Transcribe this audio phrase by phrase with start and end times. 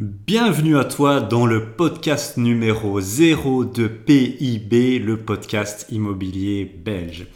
[0.00, 7.26] Bienvenue à toi dans le podcast numéro 0 de PIB, le podcast immobilier belge.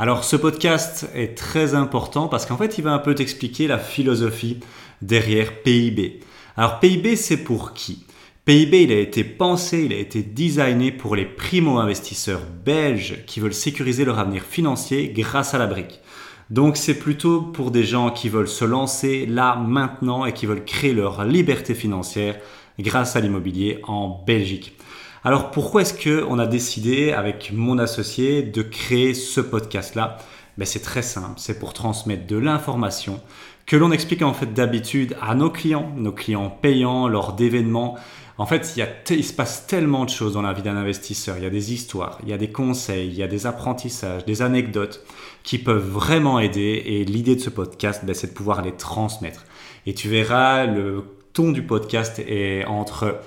[0.00, 3.78] Alors ce podcast est très important parce qu'en fait il va un peu t'expliquer la
[3.78, 4.58] philosophie
[5.00, 6.18] derrière PIB.
[6.56, 8.04] Alors PIB c'est pour qui?
[8.46, 13.54] PIB il a été pensé, il a été designé pour les primo-investisseurs belges qui veulent
[13.54, 16.00] sécuriser leur avenir financier grâce à la brique.
[16.50, 20.64] Donc c'est plutôt pour des gens qui veulent se lancer là maintenant et qui veulent
[20.64, 22.36] créer leur liberté financière
[22.78, 24.76] grâce à l'immobilier en Belgique.
[25.24, 30.18] Alors pourquoi est-ce que on a décidé avec mon associé de créer ce podcast là
[30.56, 33.20] ben, c'est très simple, c'est pour transmettre de l'information
[33.64, 37.96] que l'on explique en fait d'habitude à nos clients, nos clients payants lors d'événements
[38.38, 41.36] en fait, il, y se passe tellement de choses dans la vie d'un investisseur.
[41.38, 44.24] Il y a des histoires, il y a des conseils, il y a des apprentissages,
[44.24, 45.04] des anecdotes
[45.42, 46.82] qui peuvent vraiment aider.
[46.86, 49.44] Et l'idée de ce podcast, ben, c'est de pouvoir les transmettre.
[49.86, 53.18] Et tu verras, le ton du podcast est entre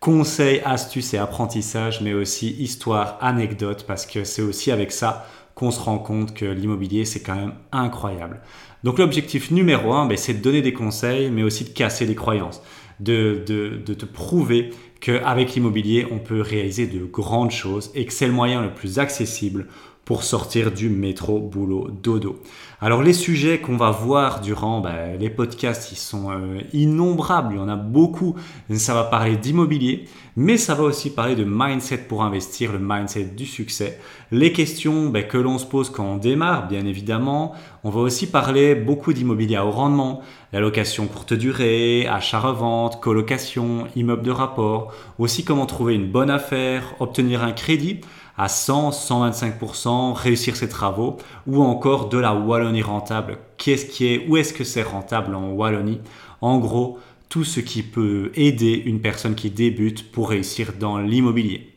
[0.00, 5.70] conseils, astuces et apprentissages, mais aussi histoire, anecdotes, parce que c'est aussi avec ça qu'on
[5.70, 8.40] se rend compte que l'immobilier, c'est quand même incroyable.
[8.82, 12.16] Donc l'objectif numéro un, ben, c'est de donner des conseils, mais aussi de casser des
[12.16, 12.60] croyances
[13.00, 13.42] de,
[13.86, 18.62] te prouver qu'avec l'immobilier, on peut réaliser de grandes choses et que c'est le moyen
[18.62, 19.66] le plus accessible
[20.06, 22.40] pour sortir du métro, boulot, dodo.
[22.80, 27.56] Alors les sujets qu'on va voir durant bah, les podcasts, ils sont euh, innombrables, il
[27.56, 28.36] y en a beaucoup.
[28.72, 30.04] Ça va parler d'immobilier,
[30.36, 33.98] mais ça va aussi parler de mindset pour investir, le mindset du succès.
[34.30, 37.54] Les questions bah, que l'on se pose quand on démarre, bien évidemment.
[37.84, 40.20] On va aussi parler beaucoup d'immobilier haut rendement,
[40.52, 46.94] la location courte durée, achat-revente, colocation, immeuble de rapport, aussi comment trouver une bonne affaire,
[47.00, 48.00] obtenir un crédit
[48.36, 53.38] à 100, 125%, réussir ses travaux, ou encore de la Wallonie rentable.
[53.56, 56.00] Qu'est-ce qui est, où est-ce que c'est rentable en Wallonie?
[56.42, 61.72] En gros, tout ce qui peut aider une personne qui débute pour réussir dans l'immobilier.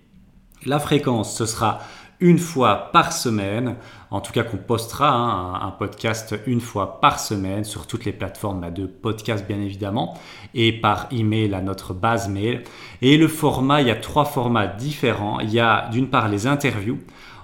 [0.66, 1.80] La fréquence, ce sera
[2.20, 3.78] une fois par semaine.
[4.12, 8.12] En tout cas, qu'on postera hein, un, podcast une fois par semaine sur toutes les
[8.12, 10.18] plateformes bah, de podcast, bien évidemment,
[10.54, 12.64] et par email à notre base mail.
[13.02, 15.40] Et le format, il y a trois formats différents.
[15.40, 17.00] Il y a d'une part les interviews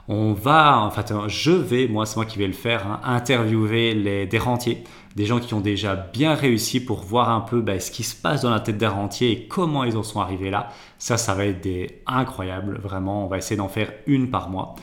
[0.08, 3.94] on va, en fait, je vais, moi c'est moi qui vais le faire, hein, interviewer
[3.96, 4.84] les, des rentiers,
[5.16, 8.16] des gens qui ont déjà bien réussi pour voir un peu bah, ce qui se
[8.16, 10.70] passe dans la tête des rentiers et comment ils en sont arrivés là.
[11.00, 13.26] Ça, ça va être des incroyable, vraiment.
[13.26, 14.76] On va essayer d'en faire une par mois.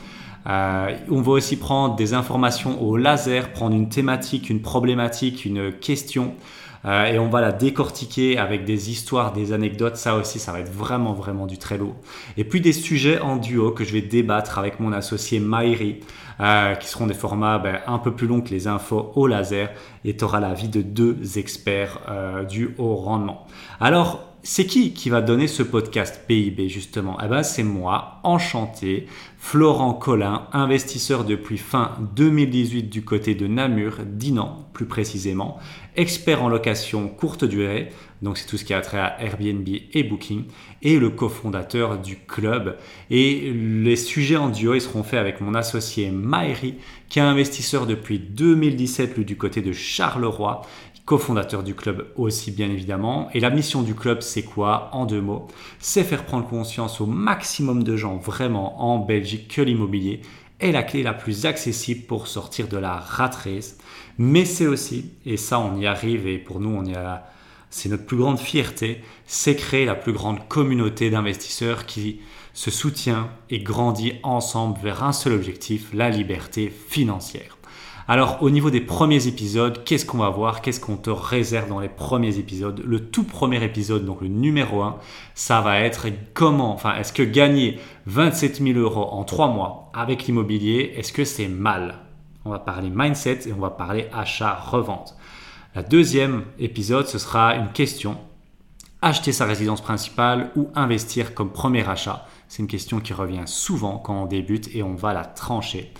[0.47, 5.71] Euh, on va aussi prendre des informations au laser, prendre une thématique, une problématique, une
[5.71, 6.35] question.
[6.85, 9.95] Euh, et on va la décortiquer avec des histoires, des anecdotes.
[9.95, 11.95] Ça aussi, ça va être vraiment, vraiment du très lourd.
[12.37, 16.01] Et puis des sujets en duo que je vais débattre avec mon associé Maïri,
[16.39, 19.69] euh, qui seront des formats ben, un peu plus longs que les infos au laser.
[20.03, 23.45] Et tu auras l'avis de deux experts euh, du haut rendement.
[23.79, 27.17] Alors, c'est qui qui va donner ce podcast PIB justement?
[27.23, 33.99] Eh ben c'est moi, enchanté, Florent Collin, investisseur depuis fin 2018 du côté de Namur,
[34.05, 35.59] Dinan plus précisément,
[35.95, 37.89] expert en location courte durée,
[38.21, 40.45] donc c'est tout ce qui a trait à Airbnb et Booking,
[40.81, 42.77] et le cofondateur du club.
[43.09, 46.75] Et les sujets en duo, ils seront faits avec mon associé Maëri,
[47.09, 50.63] qui est investisseur depuis 2017 lui du côté de Charleroi
[51.05, 53.29] cofondateur du club aussi bien évidemment.
[53.33, 54.89] Et la mission du club, c'est quoi?
[54.93, 55.47] En deux mots,
[55.79, 60.21] c'est faire prendre conscience au maximum de gens vraiment en Belgique que l'immobilier
[60.59, 63.31] est la clé la plus accessible pour sortir de la rat.
[64.17, 67.25] Mais c'est aussi, et ça on y arrive et pour nous on y a,
[67.69, 72.21] c'est notre plus grande fierté, c'est créer la plus grande communauté d'investisseurs qui
[72.53, 77.57] se soutient et grandit ensemble vers un seul objectif, la liberté financière.
[78.07, 80.61] Alors au niveau des premiers épisodes, qu'est-ce qu'on va voir?
[80.61, 82.83] Qu'est-ce qu'on te réserve dans les premiers épisodes?
[82.85, 84.97] Le tout premier épisode, donc le numéro 1,
[85.35, 90.25] ça va être comment, enfin est-ce que gagner 27 000 euros en 3 mois avec
[90.25, 91.99] l'immobilier, est-ce que c'est mal?
[92.43, 95.15] On va parler mindset et on va parler achat-revente.
[95.73, 98.17] La deuxième épisode, ce sera une question.
[99.01, 102.27] Acheter sa résidence principale ou investir comme premier achat?
[102.49, 105.93] C'est une question qui revient souvent quand on débute et on va la trancher.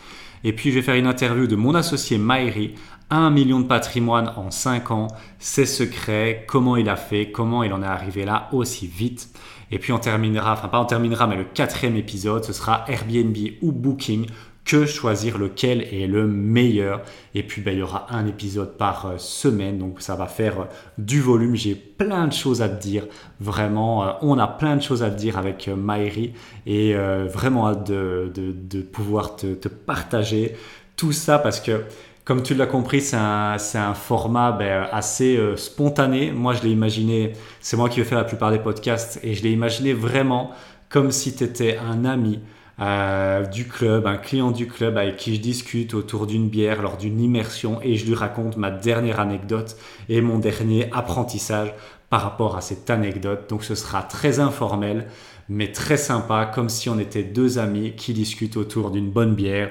[0.44, 2.76] Et puis je vais faire une interview de mon associé Maïri,
[3.10, 5.08] 1 million de patrimoine en 5 ans,
[5.40, 9.30] ses secrets, comment il a fait, comment il en est arrivé là aussi vite?
[9.72, 13.36] Et puis on terminera, enfin pas on terminera, mais le quatrième épisode, ce sera Airbnb
[13.62, 14.28] ou Booking
[14.66, 17.02] que choisir lequel est le meilleur.
[17.36, 20.62] Et puis, ben, il y aura un épisode par euh, semaine, donc ça va faire
[20.62, 20.66] euh,
[20.98, 21.56] du volume.
[21.56, 23.06] J'ai plein de choses à te dire.
[23.40, 26.34] Vraiment, euh, on a plein de choses à te dire avec Maïri
[26.66, 30.56] et vraiment hâte de, pouvoir te, partager
[30.96, 31.84] tout ça parce que
[32.24, 36.32] Comme tu l'as compris, c'est un, un, format ben, assez spontané.
[36.32, 39.44] Moi, je l'ai imaginé, c'est moi qui vais faire la plupart des podcasts, et je
[39.44, 40.52] l'ai imaginé vraiment
[40.88, 42.40] comme si tu étais un ami
[42.80, 46.98] euh, du club, un client du club avec qui je discute autour d'une bière lors
[46.98, 49.78] d'une immersion et je lui raconte ma dernière anecdote
[50.10, 51.74] et mon dernier apprentissage
[52.10, 53.50] par rapport à cette anecdote.
[53.50, 55.08] Donc ce sera très informel,
[55.50, 59.70] mais très sympa, comme si on était deux amis qui discutent autour d'une bonne bière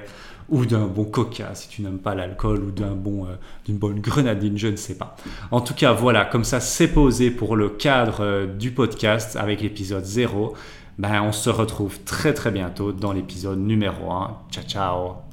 [0.49, 3.35] ou d'un bon coca si tu n'aimes pas l'alcool ou d'un bon euh,
[3.65, 5.17] d'une bonne grenadine, je ne sais pas.
[5.51, 9.61] En tout cas, voilà, comme ça c'est posé pour le cadre euh, du podcast avec
[9.61, 10.55] l'épisode 0.
[10.99, 14.39] Ben, on se retrouve très très bientôt dans l'épisode numéro 1.
[14.50, 15.31] Ciao ciao